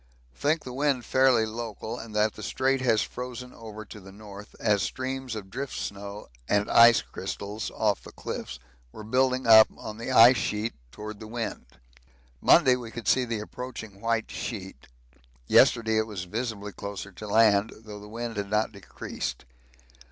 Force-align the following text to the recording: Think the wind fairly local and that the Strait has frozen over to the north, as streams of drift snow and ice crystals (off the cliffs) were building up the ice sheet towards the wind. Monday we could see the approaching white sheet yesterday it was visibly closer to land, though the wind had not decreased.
Think 0.33 0.63
the 0.63 0.73
wind 0.73 1.05
fairly 1.05 1.45
local 1.45 1.99
and 1.99 2.15
that 2.15 2.33
the 2.33 2.41
Strait 2.41 2.81
has 2.81 3.03
frozen 3.03 3.53
over 3.53 3.85
to 3.85 3.99
the 3.99 4.11
north, 4.11 4.55
as 4.59 4.81
streams 4.81 5.35
of 5.35 5.51
drift 5.51 5.75
snow 5.77 6.25
and 6.49 6.71
ice 6.71 7.03
crystals 7.03 7.69
(off 7.75 8.01
the 8.01 8.11
cliffs) 8.11 8.57
were 8.91 9.03
building 9.03 9.45
up 9.45 9.67
the 9.69 10.09
ice 10.11 10.37
sheet 10.37 10.73
towards 10.91 11.19
the 11.19 11.27
wind. 11.27 11.67
Monday 12.41 12.75
we 12.75 12.89
could 12.89 13.07
see 13.07 13.25
the 13.25 13.41
approaching 13.41 14.01
white 14.01 14.31
sheet 14.31 14.87
yesterday 15.45 15.97
it 15.99 16.07
was 16.07 16.23
visibly 16.23 16.71
closer 16.71 17.11
to 17.11 17.27
land, 17.27 17.71
though 17.83 17.99
the 17.99 18.09
wind 18.09 18.37
had 18.37 18.49
not 18.49 18.71
decreased. 18.71 19.45